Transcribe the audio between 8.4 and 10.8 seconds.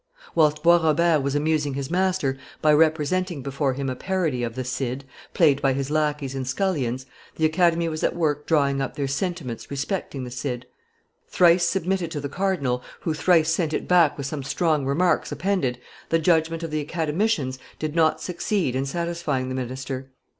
drawing up their Sentiments respecting the Cid.